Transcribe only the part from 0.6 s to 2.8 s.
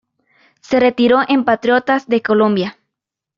Se retiró en Patriotas de Colombia.